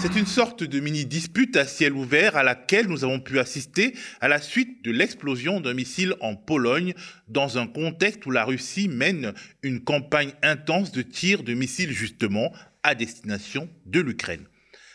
[0.00, 4.28] C'est une sorte de mini-dispute à ciel ouvert à laquelle nous avons pu assister à
[4.28, 6.92] la suite de l'explosion d'un missile en Pologne
[7.28, 9.32] dans un contexte où la Russie mène
[9.62, 12.52] une campagne intense de tirs de missiles justement
[12.82, 14.44] à destination de l'Ukraine.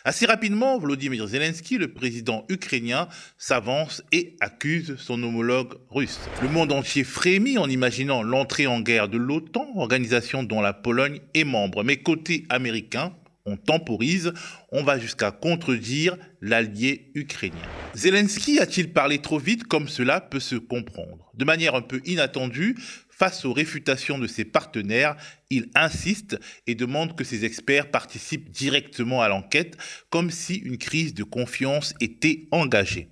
[0.04, 6.20] Assez rapidement, Volodymyr Zelensky, le président ukrainien, s'avance et accuse son homologue russe.
[6.40, 11.20] Le monde entier frémit en imaginant l'entrée en guerre de l'OTAN, organisation dont la Pologne
[11.34, 11.84] est membre.
[11.84, 13.12] Mais côté américain,
[13.46, 14.32] on temporise,
[14.72, 17.56] on va jusqu'à contredire l'allié ukrainien.
[17.94, 21.30] Zelensky a-t-il parlé trop vite comme cela peut se comprendre?
[21.34, 22.76] De manière un peu inattendue,
[23.08, 25.16] face aux réfutations de ses partenaires,
[25.50, 29.76] il insiste et demande que ses experts participent directement à l'enquête,
[30.08, 33.08] comme si une crise de confiance était engagée.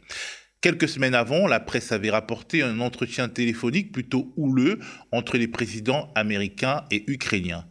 [0.60, 4.80] Quelques semaines avant, la presse avait rapporté un entretien téléphonique plutôt houleux
[5.12, 7.66] entre les présidents américains et ukrainiens.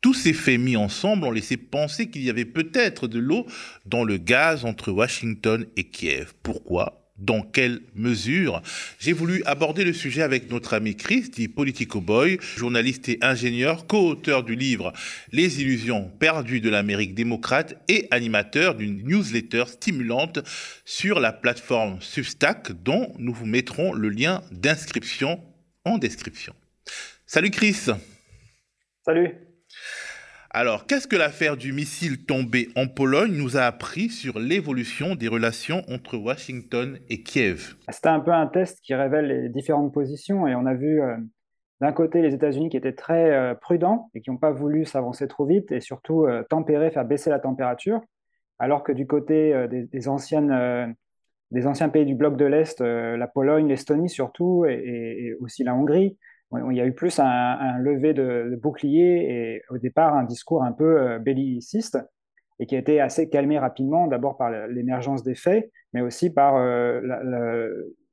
[0.00, 3.46] Tous ces faits mis ensemble ont laissé penser qu'il y avait peut-être de l'eau
[3.86, 6.34] dans le gaz entre Washington et Kiev.
[6.42, 7.02] Pourquoi?
[7.18, 8.60] Dans quelle mesure?
[8.98, 13.86] J'ai voulu aborder le sujet avec notre ami Chris, dit Politico Boy, journaliste et ingénieur,
[13.86, 14.92] co-auteur du livre
[15.32, 20.40] Les illusions perdues de l'Amérique démocrate et animateur d'une newsletter stimulante
[20.84, 25.42] sur la plateforme Substack dont nous vous mettrons le lien d'inscription
[25.86, 26.54] en description.
[27.24, 27.86] Salut Chris
[29.06, 29.45] Salut
[30.58, 35.28] alors, qu'est-ce que l'affaire du missile tombé en Pologne nous a appris sur l'évolution des
[35.28, 37.74] relations entre Washington et Kiev?
[37.90, 41.14] C'était un peu un test qui révèle les différentes positions et on a vu euh,
[41.82, 45.28] d'un côté les États-Unis qui étaient très euh, prudents et qui n'ont pas voulu s'avancer
[45.28, 48.00] trop vite et surtout euh, tempérer, faire baisser la température,
[48.58, 50.96] alors que du côté des, anciennes,
[51.50, 56.16] des anciens pays du bloc de l'Est, la Pologne, l'Estonie surtout et, aussi la Hongrie,
[56.52, 60.72] il y a eu plus un, lever de, bouclier et au départ un discours un
[60.72, 61.98] peu euh, belliciste
[62.58, 66.56] et qui a été assez calmé rapidement, d'abord par l'émergence des faits, mais aussi par
[66.56, 67.02] euh,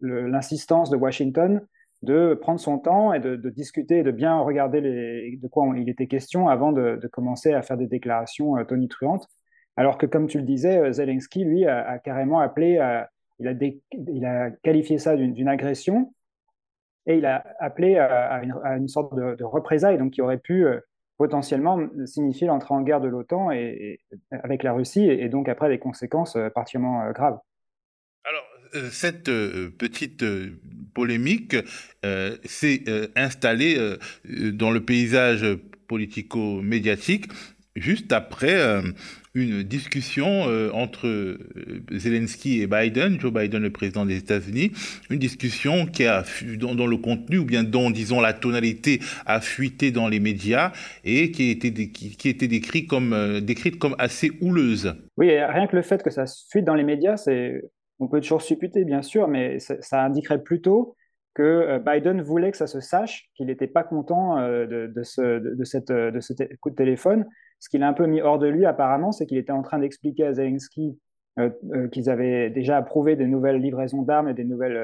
[0.02, 1.62] l'insistance de Washington
[2.02, 6.50] de prendre son temps et de, discuter de bien regarder de quoi il était question
[6.50, 9.26] avant de, commencer à faire des déclarations euh, tonitruantes.
[9.78, 12.74] Alors que, comme tu le disais, Zelensky, lui, a, carrément appelé,
[13.40, 16.14] il, a il, a qualifié ça d'une agression
[17.06, 18.42] et il a appelé à,
[18.76, 20.80] une, sorte de, représailles, donc qui aurait pu euh,
[21.18, 24.00] potentiellement signifier l'entrée en guerre de l'OTAN et,
[24.32, 27.40] avec la Russie, et, donc après des conséquences euh, particulièrement euh, graves.
[28.26, 28.44] Alors,
[28.90, 30.26] cette petite
[30.96, 31.58] polémique
[32.46, 32.84] s'est
[33.16, 33.78] installée
[34.54, 35.46] dans le paysage
[35.88, 37.26] politico-médiatique
[37.76, 38.82] juste après euh,
[39.36, 41.38] une discussion euh, entre euh,
[41.92, 44.72] Zelensky et Biden, Joe Biden, le président des États-Unis,
[45.10, 46.24] une discussion qui a
[46.58, 50.72] dont, le contenu ou bien dont disons la tonalité a fuité dans les médias
[51.04, 54.96] et qui était qui, était décrit comme décrite comme assez houleuse.
[55.18, 57.62] Oui, rien que le fait que ça fuite dans les médias, c'est
[58.00, 60.96] on peut toujours supputer bien sûr, mais ça indiquerait plutôt
[61.34, 65.40] que euh, Biden voulait que ça se sache qu'il n'était pas content euh, de, ce,
[65.40, 67.26] de, cette, de ce coup de téléphone.
[67.64, 69.80] Ce qu'il a un peu mis hors de lui apparemment, c'est qu'il était en train
[69.80, 71.00] d'expliquer à Zelensky
[71.40, 71.50] euh,
[71.94, 74.78] qu'ils avaient déjà approuvé des nouvelles livraisons d'armes et des nouvelles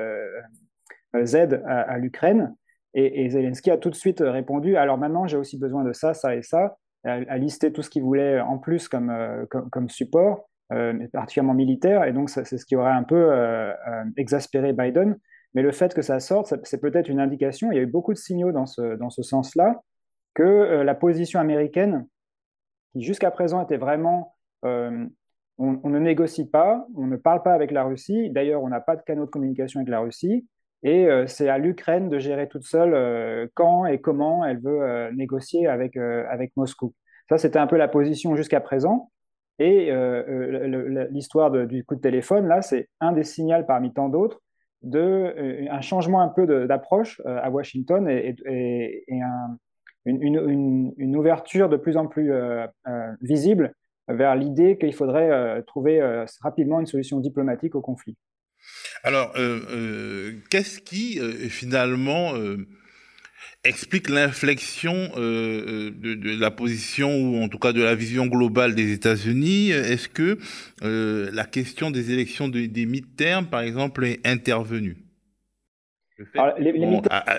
[1.13, 2.55] aides à, l'Ukraine.
[2.93, 6.37] Et, Zelensky a tout de suite répondu, alors maintenant j'ai aussi besoin de ça, ça
[6.37, 9.13] et ça, à, lister tout ce qu'il voulait en plus comme,
[9.49, 10.49] comme, comme support,
[11.11, 12.05] particulièrement militaire.
[12.05, 13.29] Et donc c'est ce qui aurait un peu
[14.15, 15.17] exaspéré Biden.
[15.53, 18.13] Mais le fait que ça sorte, c'est peut-être une indication, il y a eu beaucoup
[18.13, 19.81] de signaux dans ce, dans ce sens-là,
[20.35, 22.07] que euh, la position américaine,
[22.91, 24.35] qui jusqu'à présent était vraiment
[24.65, 25.05] euh,
[25.57, 28.95] on, ne négocie pas, on ne parle pas avec la Russie, d'ailleurs on n'a pas
[28.95, 30.47] de canaux de communication avec la Russie,
[30.83, 35.67] et euh, c'est à l'Ukraine de gérer toute seule quand et comment elle veut négocier
[35.67, 36.93] avec, avec Moscou.
[37.27, 39.11] Ça, c'était un peu la position jusqu'à présent.
[39.59, 39.91] Et
[41.11, 44.39] l'histoire du coup de téléphone, là, c'est un des signaux parmi tant d'autres
[44.81, 48.35] de euh, un changement un peu d'approche euh, à Washington et,
[50.05, 52.65] une, ouverture de plus en plus euh,
[53.21, 53.73] visible
[54.07, 56.01] vers l'idée qu'il faudrait trouver
[56.41, 58.17] rapidement une solution diplomatique au conflit.
[59.03, 59.33] Alors,
[60.49, 61.19] qu'est-ce qui
[61.49, 62.33] finalement
[63.63, 68.75] explique l'inflexion euh, euh, de, la position ou en tout cas de la vision globale
[68.75, 69.71] des États-Unis?
[69.71, 70.37] Est-ce que
[70.83, 75.08] euh, la question des élections des mi-termes, par exemple, est intervenue?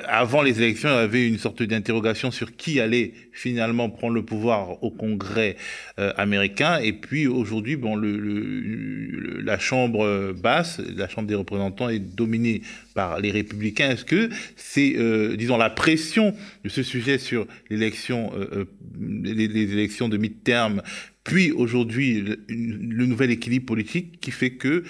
[0.08, 4.24] Avant les élections, il y avait une sorte d'interrogation sur qui allait finalement prendre le
[4.24, 5.56] pouvoir au Congrès
[5.98, 6.78] euh, américain.
[6.78, 12.62] Et puis aujourd'hui, bon, le, la Chambre basse, la Chambre des représentants, est dominée
[12.94, 13.90] par les républicains.
[13.90, 16.34] Est-ce que c'est, euh, disons, la pression
[16.64, 18.64] de ce sujet sur l'élection, euh,
[18.98, 20.82] les, élections de mi-terme
[21.22, 24.84] puis aujourd'hui le, nouvel équilibre politique qui fait que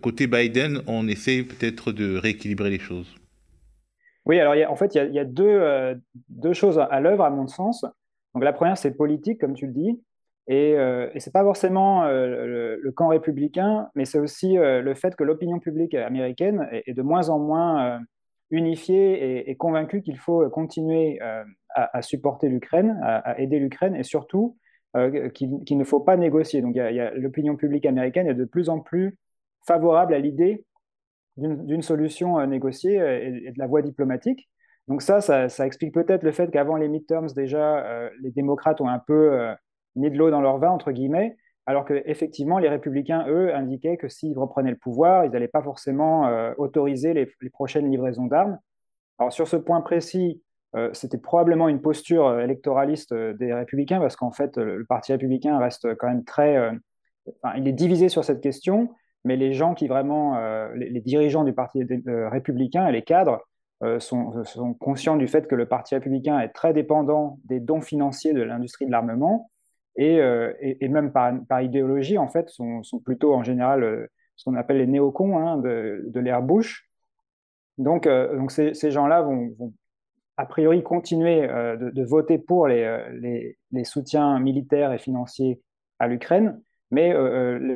[0.00, 3.19] côté Biden, on essaie peut-être de rééquilibrer les choses?
[4.30, 7.84] Oui, alors en fait, il y a, deux, deux, choses à l'œuvre, à mon sens.
[8.32, 10.00] Donc la première, c'est politique, comme tu le dis.
[10.46, 15.58] Et, ce n'est pas forcément le, camp républicain, mais c'est aussi le fait que l'opinion
[15.58, 17.98] publique américaine est, de moins en moins
[18.52, 21.42] unifié et, convaincu qu'il faut continuer euh,
[21.74, 24.56] à, supporter l'Ukraine, à, aider l'Ukraine et surtout
[24.96, 26.62] euh, qu'il ne faut pas négocier.
[26.62, 26.76] Donc
[27.16, 29.18] l'opinion publique américaine est de plus en plus
[29.66, 30.64] favorable à l'idée
[31.40, 34.48] d'une solution euh, négociée et, de la voie diplomatique.
[34.88, 38.98] Donc ça, ça, explique peut-être le fait qu'avant les midterms, déjà, les démocrates ont un
[38.98, 39.54] peu
[39.94, 44.08] mis de l'eau dans leur vin, entre guillemets, alors qu'effectivement, les républicains, eux, indiquaient que
[44.08, 48.58] s'ils reprenaient le pouvoir, ils n'allaient pas forcément euh, autoriser les, prochaines livraisons d'armes.
[49.18, 50.42] Alors sur ce point précis,
[50.74, 55.58] euh, c'était probablement une posture euh, électoraliste des républicains, parce qu'en fait, le Parti républicain
[55.58, 56.56] reste quand même très...
[57.56, 58.90] Il est divisé sur cette question,
[59.24, 60.38] mais les gens qui vraiment...
[60.74, 63.40] Les, dirigeants du Parti républicain et les cadres
[63.98, 68.32] sont, sont conscients du fait que le Parti républicain est très dépendant des dons financiers
[68.32, 69.50] de l'industrie de l'armement
[69.98, 74.06] euh, et, même par, idéologie, en fait, sont, plutôt en général euh,
[74.36, 76.88] ce qu'on appelle les néocons hein, de, de l'ère Bush.
[77.78, 79.54] Donc, euh, ces, gens-là vont,
[80.36, 85.60] a priori continuer de, voter pour les, soutiens militaires et financiers
[85.98, 87.12] à l'Ukraine, mais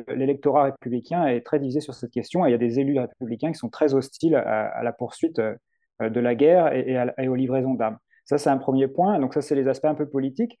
[0.07, 3.57] l'électorat républicain est très divisé sur cette question il y a des élus républicains qui
[3.57, 7.97] sont très hostiles à, la poursuite de la guerre et, aux livraisons d'armes.
[8.25, 9.19] Ça, c'est un premier point.
[9.19, 10.59] Donc ça, c'est les aspects un peu politiques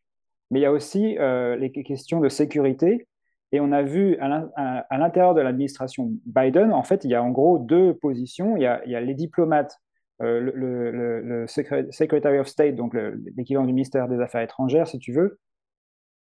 [0.51, 3.07] mais il y a aussi euh, les questions de sécurité.
[3.51, 7.31] Et on a vu à l'intérieur de l'administration Biden, en fait, il y a en
[7.31, 8.57] gros deux positions.
[8.57, 9.77] Il y a, les diplomates,
[10.21, 12.95] euh, le, Secretary of State, donc
[13.37, 15.39] l'équivalent du ministère des Affaires étrangères, si tu veux,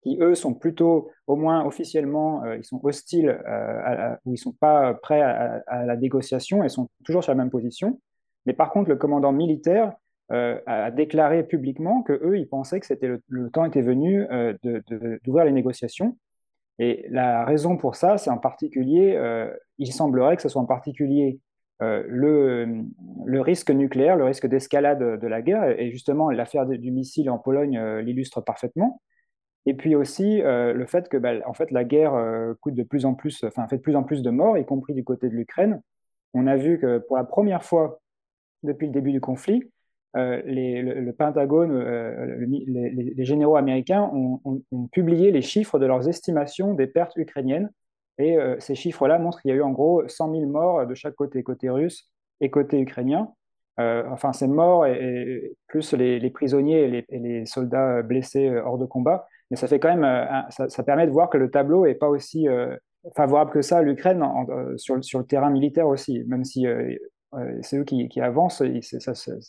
[0.05, 3.37] qui eux sont plutôt, au moins officiellement, euh, ils sont hostiles
[4.25, 8.01] ou ils sont pas prêts à, la négociation et sont toujours sur la même position.
[8.47, 9.95] Mais par contre, le commandant militaire,
[10.33, 14.55] euh, a déclaré publiquement que eux, ils pensaient que le, temps était venu euh,
[15.23, 16.17] d'ouvrir les négociations.
[16.79, 20.67] Et la raison pour ça, c'est en particulier, euh, il semblerait que ce soit en
[20.67, 21.41] particulier
[21.81, 22.87] le,
[23.41, 27.79] risque nucléaire, le risque d'escalade de la guerre, et justement l'affaire du missile en Pologne
[27.99, 29.03] l'illustre parfaitement.
[29.67, 32.13] Et puis aussi le fait que, bah, en fait, la guerre
[32.61, 34.93] coûte de plus en plus, enfin, fait de plus en plus de morts, y compris
[34.93, 35.81] du côté de l'Ukraine.
[36.35, 38.01] On a vu que pour la première fois
[38.63, 39.71] depuis le début du conflit,
[40.17, 44.61] euh, le, Pentagone, euh, les, généraux américains ont,
[44.93, 47.71] publié les chiffres de leurs estimations des pertes ukrainiennes.
[48.19, 50.95] Et euh, ces chiffres-là montrent qu'il y a eu en gros 100 000 morts de
[50.95, 52.11] chaque côté, côté russe
[52.41, 53.29] et côté ukrainien.
[53.79, 54.87] enfin, ces morts,
[55.67, 59.27] plus les, prisonniers et les, soldats blessés hors de combat.
[59.51, 62.47] Mais ça fait quand même, ça, permet de voir que le tableau n'est pas aussi
[63.15, 64.25] favorable que ça à l'Ukraine
[64.77, 66.67] sur, sur, le terrain militaire aussi, même si
[67.63, 68.63] c'est eux qui, avancent.
[68.65, 68.81] Il,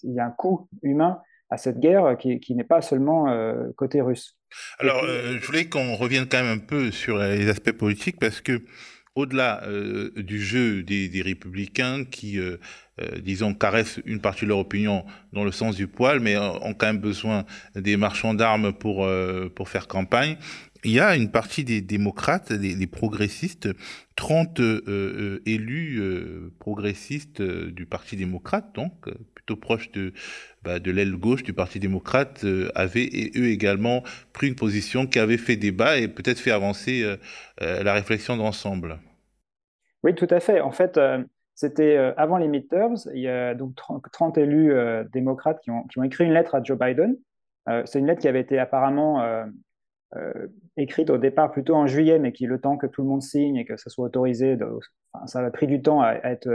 [0.04, 1.20] y a un coût humain
[1.50, 4.38] à cette guerre qui, n'est pas seulement euh, côté russe.
[4.80, 8.42] Alors, euh, je voulais qu'on revienne quand même un peu sur les aspects politiques parce
[8.42, 8.62] que
[9.16, 12.40] au-delà euh, du jeu des, républicains qui,
[13.22, 16.88] disons, caressent une partie de leur opinion dans le sens du poil, mais ont quand
[16.88, 17.46] même besoin
[17.76, 19.08] des marchands d'armes pour,
[19.68, 20.38] faire campagne,
[20.86, 23.70] il y a une partie des démocrates, des, progressistes,
[24.18, 28.94] 30 euh, euh, élus euh, progressistes du Parti démocrate, donc
[29.34, 30.13] plutôt proches de,
[30.63, 35.38] bah, de l'aile gauche du Parti démocrate, avaient eux également pris une position qui avait
[35.38, 37.04] fait débat et peut-être fait avancer
[37.60, 39.00] la réflexion d'ensemble.
[40.06, 40.62] Oui, tout à fait.
[40.62, 40.98] En fait,
[41.56, 42.96] c'était avant les midterms.
[43.14, 44.74] Il y a donc 30, élus
[45.12, 47.18] démocrates qui ont, écrit une lettre à Joe Biden.
[47.86, 49.46] C'est une lettre qui avait été apparemment
[50.16, 50.48] euh,
[50.78, 53.58] écrite au départ plutôt en juillet, mais qui, le temps que tout le monde signe
[53.58, 54.58] et que ça soit autorisé,
[55.26, 56.50] ça a pris du temps à être,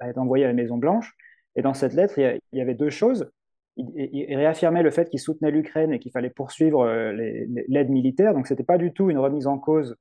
[0.00, 1.14] à, envoyé à la Maison-Blanche.
[1.56, 3.30] Et dans cette lettre, il y, avait deux choses.
[3.76, 8.34] Il, réaffirmait le fait qu'il soutenait l'Ukraine et qu'il fallait poursuivre euh, l'aide militaire.
[8.34, 9.96] Donc, ce n'était pas du tout une remise en cause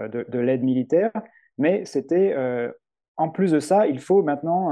[0.00, 1.12] euh, de, l'aide militaire,
[1.62, 2.34] mais c'était,
[3.16, 4.70] en plus de ça, il faut maintenant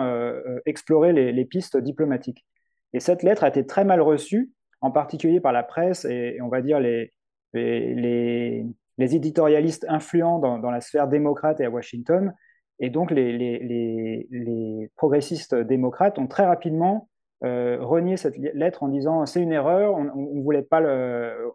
[0.66, 2.44] explorer les, pistes diplomatiques.
[2.92, 6.48] Et cette lettre a été très mal reçue, en particulier par la presse et on
[6.48, 7.12] va dire les,
[7.54, 8.66] les,
[8.98, 12.34] éditorialistes influents dans, la sphère démocrate et à Washington.
[12.80, 17.08] Et donc, les, les progressistes démocrates ont très rapidement
[17.42, 21.54] euh, renié cette lettre en disant c'est une erreur, on, on, voulait pas le,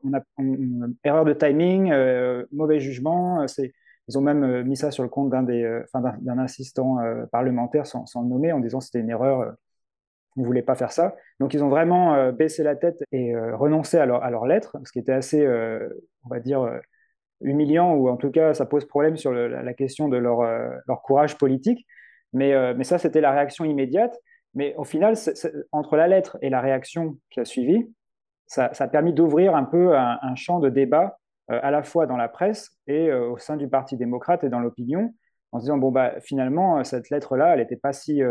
[1.04, 3.46] erreur de timing, euh, mauvais jugement.
[4.08, 6.98] Ils ont même euh, mis ça sur le compte d'un d'un assistant
[7.32, 9.56] parlementaire sans, le nommer en disant c'était une erreur
[10.36, 11.16] ne voulaient pas faire ça.
[11.40, 14.92] Donc ils ont vraiment euh, baissé la tête et euh, renoncé à leur, lettre, ce
[14.92, 15.90] qui était assez, euh,
[16.24, 16.70] on va dire,
[17.42, 21.86] humiliant ou en tout cas ça pose problème sur la, question de leur, courage politique.
[22.34, 24.18] Mais ça, c'était la réaction immédiate.
[24.56, 25.16] Mais au final,
[25.72, 27.90] entre la lettre et la réaction qui a suivi,
[28.48, 32.28] ça, a permis d'ouvrir un peu un, champ de débat à la fois dans la
[32.28, 35.14] presse et au sein du Parti démocrate et dans l'opinion,
[35.52, 38.22] en se disant bon bah finalement cette lettre là, elle n'était pas si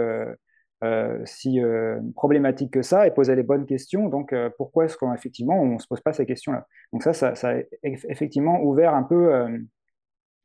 [0.85, 4.09] euh, si euh, problématique que ça et poser les bonnes questions.
[4.09, 6.67] Donc, euh, pourquoi est-ce qu'effectivement on ne se pose pas ces questions-là?
[6.93, 9.47] Donc ça, ça, a effectivement ouvert un peu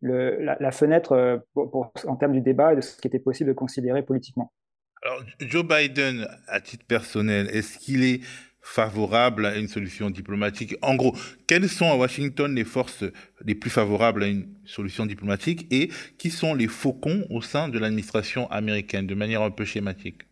[0.01, 4.01] le, la, fenêtre en termes du débat et de ce qui était possible de considérer
[4.01, 4.53] politiquement.
[5.01, 8.21] Alors, Joe Biden, à titre personnel, est-ce qu'il est
[8.61, 11.15] favorable à une solution diplomatique En gros,
[11.47, 13.03] quelles sont à Washington les forces
[13.45, 17.79] les plus favorables à une solution diplomatique et qui sont les faucons au sein de
[17.79, 20.23] l'administration américaine, de manière un peu schématique?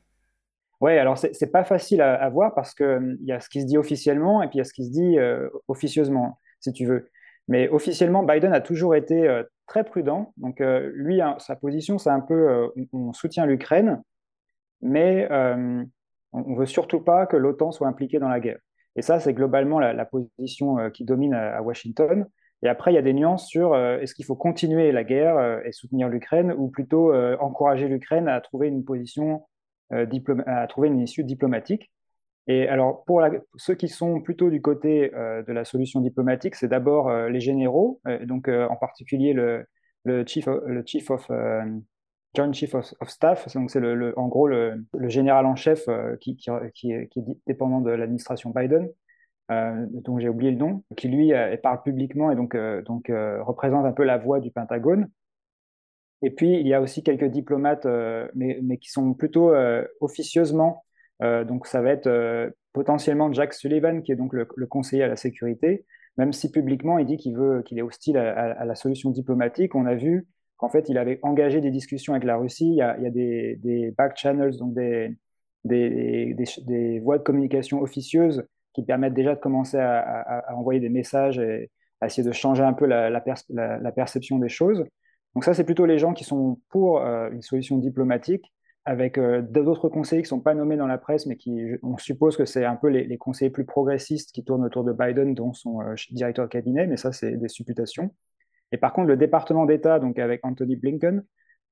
[0.79, 3.65] Oui, alors c'est pas facile à, voir parce qu'il hum, y a ce qui se
[3.65, 6.85] dit officiellement et puis il y a ce qui se dit euh, officieusement, si tu
[6.85, 7.09] veux.
[7.47, 10.33] Mais officiellement, Biden a toujours été euh, très prudent.
[10.37, 14.03] Donc euh, lui, hein, sa position, c'est un peu on, soutient l'Ukraine,
[14.81, 15.27] mais
[16.33, 18.59] on ne veut surtout pas que l'OTAN soit impliquée dans la guerre.
[18.95, 22.25] Et ça, c'est globalement la, position qui domine à, Washington.
[22.63, 25.71] Et après, il y a des nuances sur est-ce qu'il faut continuer la guerre et
[25.71, 29.43] soutenir l'Ukraine ou plutôt encourager l'Ukraine à trouver une position
[29.93, 30.05] euh,
[30.47, 31.89] à trouver une issue diplomatique.
[32.47, 33.21] Et alors, pour
[33.55, 37.39] ceux qui sont plutôt du côté euh, de la solution diplomatique, c'est d'abord euh, les
[37.39, 39.65] généraux, donc en particulier le,
[40.03, 41.29] le, chief, le chief of
[42.37, 45.89] Joint Chief of, Staff, donc c'est le, en gros le, général en chef
[46.21, 47.09] qui, qui, qui, est,
[47.47, 48.89] dépendant de l'administration Biden,
[49.49, 54.03] dont j'ai oublié le nom, qui lui parle publiquement et donc, donc représente un peu
[54.03, 55.09] la voix du Pentagone.
[56.21, 59.85] Et puis, il y a aussi quelques diplomates, euh, mais, mais, qui sont plutôt euh,
[60.01, 60.83] officieusement.
[61.21, 65.15] Euh, donc, ça va être potentiellement Jack Sullivan, qui est donc le, conseiller à la
[65.15, 65.85] sécurité,
[66.17, 69.75] même si publiquement, il dit qu'il veut, est hostile à, la solution diplomatique.
[69.75, 70.27] On a vu
[70.57, 72.69] qu'en fait, il avait engagé des discussions avec la Russie.
[72.71, 75.15] Il y a, des, back channels, donc des,
[77.03, 81.69] voies de communication officieuses qui permettent déjà de commencer à, envoyer des messages et
[82.01, 84.83] à essayer de changer un peu la perception des choses.
[85.37, 88.51] Donc ça, c'est plutôt les gens qui sont pour euh, une solution diplomatique,
[88.85, 91.95] avec euh, d'autres conseillers qui ne sont pas nommés dans la presse, mais qui, on
[91.97, 95.53] suppose que c'est un peu les, conseillers plus progressistes qui tournent autour de Biden, dont
[95.53, 98.15] son euh, directeur de cabinet, mais ça, c'est des supputations.
[98.71, 101.23] Et par contre, le département d'État, donc avec Anthony Blinken,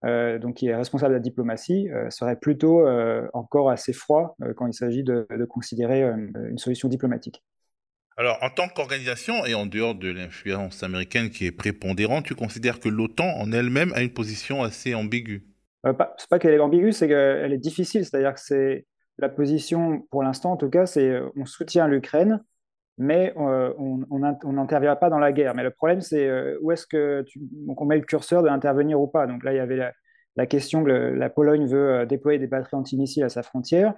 [0.03, 2.87] donc qui est responsable de la diplomatie, serait plutôt
[3.33, 7.43] encore assez froid quand il s'agit de, considérer une solution diplomatique.
[8.17, 12.79] Alors, en tant qu'organisation et en dehors de l'influence américaine qui est prépondérante, tu considères
[12.79, 15.43] que l'OTAN en elle-même a une position assez ambiguë?
[15.85, 18.05] Euh, C'est pas qu'elle est ambiguë, c'est qu'elle est difficile.
[18.05, 18.85] C'est-à-dire que c'est
[19.17, 22.41] la position, pour l'instant en tout cas, c'est euh, on soutient l'Ukraine,
[22.97, 25.53] mais euh, on n'intervient pas dans la guerre.
[25.55, 27.25] Mais le problème, c'est euh, où est-ce que
[27.67, 29.27] on met le curseur de intervenir ou pas.
[29.27, 29.91] Donc là, il y avait
[30.35, 33.93] la, question que la Pologne veut déployer des batteries antimissiles à sa frontière.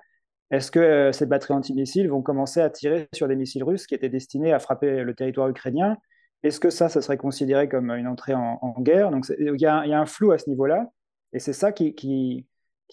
[0.49, 3.95] Est-ce que euh, ces batteries antimissiles vont commencer à tirer sur des missiles russes qui
[3.95, 5.97] étaient destinés à frapper le territoire ukrainien?
[6.43, 9.11] Est-ce que ça, ça serait considéré comme une entrée en, guerre?
[9.11, 10.87] Donc il y, a un flou à ce niveau-là,
[11.33, 12.45] et c'est ça qui,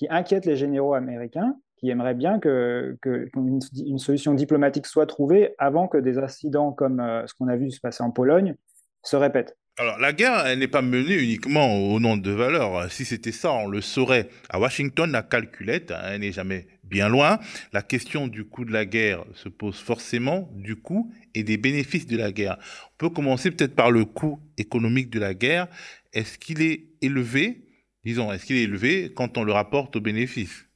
[0.08, 5.98] inquiète les généraux américains, qui aimeraient bien que, une, solution diplomatique soit trouvée avant que
[5.98, 8.54] des incidents comme euh, ce qu'on a vu se passer en Pologne
[9.02, 9.56] se répètent.
[9.76, 12.90] Alors, la guerre, elle n'est pas menée uniquement au nom de valeurs.
[12.92, 14.28] Si c'était ça, on le saurait.
[14.48, 17.40] À Washington, la calculette, hein, elle n'est jamais bien loin.
[17.72, 22.06] La question du coût de la guerre se pose forcément du coût et des bénéfices
[22.06, 22.56] de la guerre.
[22.92, 25.66] On peut commencer peut-être par le coût économique de la guerre.
[26.12, 27.64] Est-ce qu'il est élevé
[28.04, 30.68] Disons, est-ce qu'il est élevé quand on le rapporte aux bénéfices?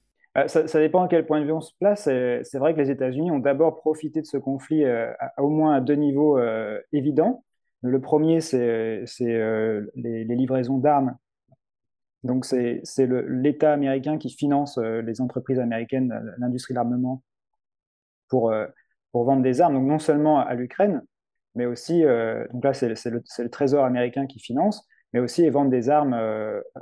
[0.45, 2.05] Euh, ça, dépend à quel point de vue on se place.
[2.05, 5.75] C'est vrai que les États-Unis ont d'abord profité de ce conflit euh, à, au moins
[5.75, 7.45] à deux niveaux euh, évidents.
[7.83, 9.05] Le premier, c'est
[9.95, 11.17] les, livraisons d'armes.
[12.25, 17.23] Donc, c'est l'État américain qui finance les entreprises américaines, l'industrie de l'armement,
[18.29, 18.53] pour,
[19.13, 19.75] vendre des armes.
[19.75, 21.03] Donc, non seulement à l'Ukraine,
[21.55, 22.03] mais aussi,
[22.53, 26.19] donc là, c'est le, Trésor américain qui finance, mais aussi ils vendent des armes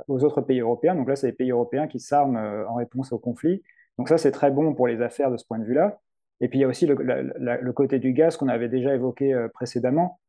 [0.07, 0.95] aux autres pays européens.
[0.95, 3.63] Donc là, c'est les pays européens qui s'arment en réponse au conflit.
[3.97, 5.99] Donc ça, c'est très bon pour les affaires de ce point de vue-là.
[6.41, 10.19] Et puis il y a aussi le, côté du gaz qu'on avait déjà évoqué précédemment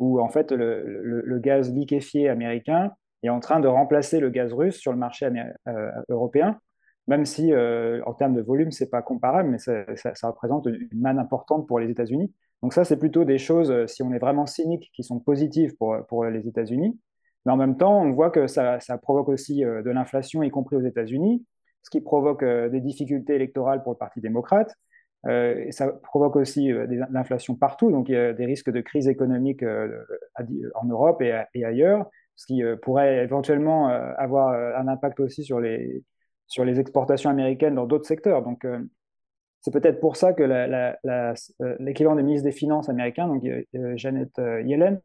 [0.00, 2.92] où en fait le, gaz liquéfié américain
[3.22, 5.28] est en train de remplacer le gaz russe sur le marché
[5.68, 6.58] euh, européen,
[7.06, 9.84] même si euh, en termes de volume, c'est pas comparable, mais ça,
[10.28, 12.32] représente une manne importante pour les États-Unis.
[12.62, 15.76] Donc ça, c'est plutôt des choses, euh, si on est vraiment cynique, qui sont positives
[15.76, 16.98] pour, pour les États-Unis.
[17.46, 20.82] Mais en même temps, on voit que ça, provoque aussi de l'inflation, y compris aux
[20.82, 21.44] États-Unis,
[21.82, 24.74] ce qui provoque des difficultés électorales pour le Parti démocrate.
[25.26, 29.08] et ça provoque aussi de l'inflation partout, donc il y a des risques de crise
[29.08, 36.04] économique en Europe et, ailleurs, ce qui pourrait éventuellement avoir un impact aussi sur les,
[36.46, 38.42] sur les exportations américaines dans d'autres secteurs.
[38.42, 38.66] Donc,
[39.62, 40.42] c'est peut-être pour ça que
[41.78, 43.42] l'équivalent des ministres des Finances américains, donc
[43.96, 45.00] Janet Yellen,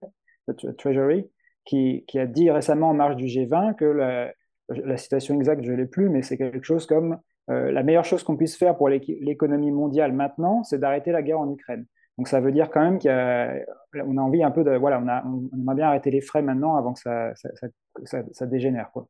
[0.77, 1.30] Treasury,
[1.66, 5.86] qui, a dit récemment en marge du G20 que la, citation exacte, je ne l'ai
[5.86, 7.20] plus, mais c'est quelque chose comme
[7.50, 11.40] euh, la meilleure chose qu'on puisse faire pour l'économie mondiale maintenant, c'est d'arrêter la guerre
[11.40, 11.86] en Ukraine.
[12.18, 14.72] Donc ça veut dire quand même qu'on a, a, envie un peu de...
[14.72, 18.46] Voilà, on, a, on, aimerait bien arrêter les frais maintenant avant que ça, ça, ça
[18.46, 18.90] dégénère.
[18.92, 19.08] Quoi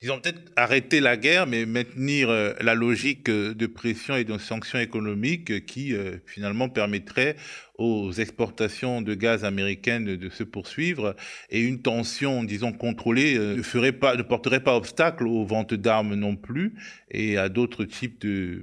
[0.00, 4.36] disons peut-être arrêter la guerre, mais maintenir euh, la logique euh, de pression et de
[4.36, 7.36] sanctions économiques qui euh, finalement permettrait
[7.78, 11.14] aux exportations de gaz américaines de se poursuivre
[11.50, 16.74] et une tension, disons, contrôlée ne, porterait pas obstacle aux ventes d'armes non plus
[17.10, 18.62] et à d'autres types de,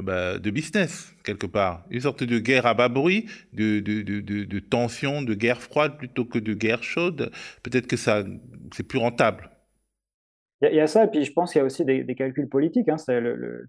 [0.00, 1.84] bah, business, quelque part.
[1.90, 6.38] Une sorte de guerre à bas bruit, de, de tension, de guerre froide plutôt que
[6.38, 7.32] de guerre chaude.
[7.64, 8.24] Peut-être que ça,
[8.72, 9.50] c'est plus rentable.
[10.70, 12.88] Il y, a ça, et puis je pense qu'il y a aussi des, calculs politiques.
[12.88, 12.96] Hein.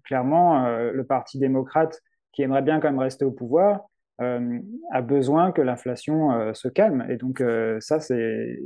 [0.04, 2.00] Clairement, euh, le Parti démocrate,
[2.32, 3.88] qui aimerait bien quand même rester au pouvoir,
[4.20, 4.58] euh,
[4.92, 7.06] a besoin que l'inflation euh, se calme.
[7.08, 7.42] Et donc,
[7.80, 8.58] ça, c'est.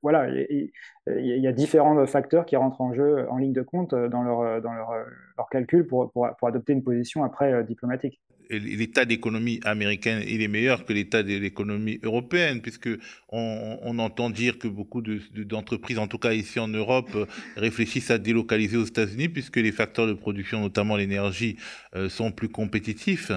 [0.00, 0.70] Voilà, il
[1.06, 4.72] y, a différents facteurs qui rentrent en jeu en ligne de compte dans leur, dans
[4.72, 4.92] leur,
[5.36, 10.84] leur calcul pour, pour, pour, adopter une position après diplomatique l'état d'économie américaine, est meilleur
[10.84, 12.88] que l'état de l'économie européenne, puisque
[13.28, 17.26] on, entend dire que beaucoup d'entreprises, en tout cas ici en Europe, euh,
[17.56, 21.56] réfléchissent à délocaliser aux États-Unis, puisque les facteurs de production, notamment l'énergie,
[21.94, 23.32] euh, sont plus compétitifs.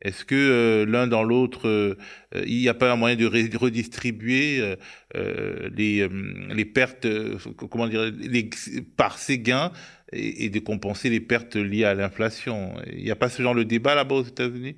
[0.00, 1.96] Est-ce que euh, l'un dans l'autre,
[2.34, 4.76] il n'y a pas un moyen de redistribuer
[5.14, 7.06] les, pertes,
[7.70, 8.12] comment dire,
[8.96, 9.72] par ces gains
[10.12, 12.74] et, de compenser les pertes liées à l'inflation?
[12.92, 14.76] Il n'y a pas ce genre de débat là-bas aux États-Unis?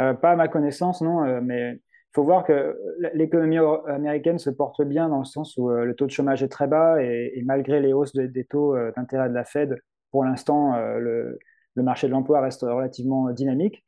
[0.00, 2.76] Euh, Pas à ma connaissance, non, euh, mais il faut voir que
[3.14, 6.48] l'économie américaine se porte bien dans le sens où euh, le taux de chômage est
[6.48, 11.38] très bas et, malgré les hausses des taux d'intérêt de la Fed, pour l'instant, le,
[11.76, 13.84] marché de l'emploi reste relativement dynamique.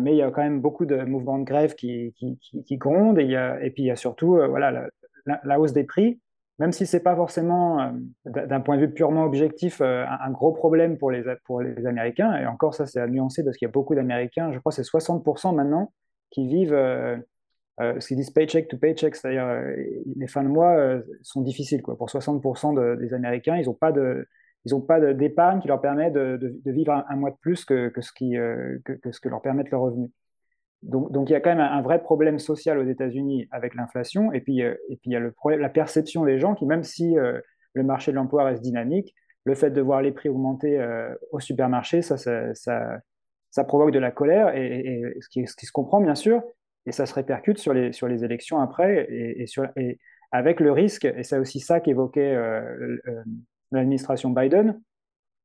[0.00, 3.24] Mais il y a quand même beaucoup de mouvements de grève qui, qui, grondent et,
[3.24, 4.88] il y a, et puis il y a surtout voilà,
[5.26, 6.20] la hausse des prix
[6.58, 7.90] même si c'est pas forcément, euh,
[8.26, 12.34] d'un point de vue purement objectif, euh, un, gros problème pour les, pour les Américains,
[12.36, 14.76] et encore ça c'est à nuancer parce qu'il y a beaucoup d'Américains, je crois que
[14.76, 15.92] c'est 60% maintenant,
[16.30, 17.16] qui vivent euh,
[17.78, 19.46] ce qu'ils disent paycheck to paycheck, c'est-à-dire
[20.16, 21.80] les fins de mois sont difficiles.
[21.80, 21.96] Quoi.
[21.96, 24.26] Pour 60% des Américains, ils n'ont pas de
[24.64, 28.12] ils n'ont pas d'épargne qui leur permet de, vivre un, mois de plus que, ce
[28.12, 30.10] qui, que, que, ce que leur permettent leurs revenus.
[30.82, 34.40] Donc, il y a quand même un, vrai problème social aux États-Unis avec l'inflation, et
[34.40, 37.18] puis, euh, et puis il y a le la perception des gens qui, même si
[37.18, 37.40] euh,
[37.72, 41.40] le marché de l'emploi reste dynamique, le fait de voir les prix augmenter euh, au
[41.40, 42.54] supermarché, ça ça,
[43.50, 46.42] ça, provoque de la colère, et, ce, qui, se comprend bien sûr,
[46.86, 49.66] et ça se répercute sur les, sur les élections après, et, sur,
[50.30, 52.36] avec le risque, et c'est aussi ça qu'évoquait
[53.72, 54.80] l'administration Biden,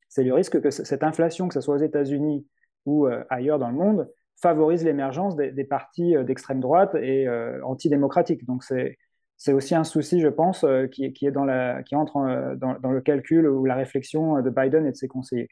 [0.09, 2.45] c'est le risque que cette inflation, que ce soit aux États-Unis
[2.85, 4.07] ou ailleurs dans le monde,
[4.43, 8.45] favorise l'émergence des, partis euh, d'extrême droite et euh, antidémocratiques.
[8.45, 8.97] Donc c'est
[9.35, 12.79] c'est aussi un souci, je pense, euh, qui, qui, est dans la, qui entre dans,
[12.79, 15.49] dans, le calcul ou la réflexion de Biden et de ses conseillers.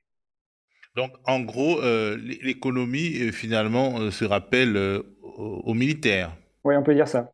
[0.95, 1.81] Donc, en gros,
[2.41, 4.77] l'économie, finalement, se rappelle
[5.23, 6.37] aux, militaires.
[6.63, 7.31] Oui, on peut dire ça.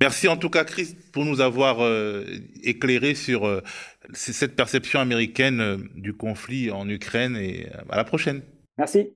[0.00, 2.24] Merci en tout cas, Chris, pour nous avoir euh,
[2.62, 3.62] éclairé sur euh,
[4.14, 8.40] cette perception américaine euh, du conflit en Ukraine et à la prochaine.
[8.78, 9.12] Merci.